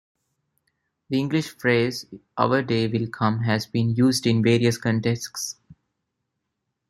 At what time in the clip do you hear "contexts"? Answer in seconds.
4.79-5.57